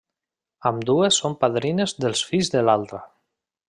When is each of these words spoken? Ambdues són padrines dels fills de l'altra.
Ambdues 0.69 1.21
són 1.25 1.37
padrines 1.45 1.97
dels 2.05 2.27
fills 2.33 2.53
de 2.59 2.67
l'altra. 2.69 3.07